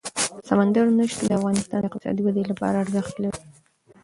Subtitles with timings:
[0.47, 3.41] سمندر نه شتون د افغانستان د اقتصادي ودې لپاره ارزښت لري.